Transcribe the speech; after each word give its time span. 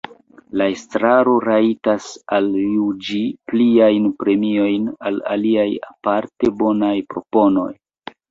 La 0.59 0.65
Estraro 0.75 1.33
rajtas 1.43 2.05
aljuĝi 2.37 3.19
pliajn 3.53 4.09
premiojn 4.23 4.89
al 5.11 5.21
aliaj 5.35 5.67
aparte 5.91 6.53
bonaj 6.63 6.93
proponoj. 7.15 7.71